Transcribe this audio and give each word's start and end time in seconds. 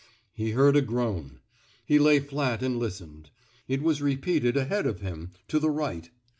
He 0.33 0.53
heard 0.53 0.75
a 0.75 0.81
groan. 0.81 1.41
He 1.85 1.99
lay 1.99 2.19
flat 2.21 2.63
and 2.63 2.79
listened. 2.79 3.29
It 3.67 3.83
was 3.83 4.01
repeated 4.01 4.57
ahead 4.57 4.87
of 4.87 5.01
him, 5.01 5.29
to 5.49 5.59
the 5.59 5.69
right. 5.69 6.09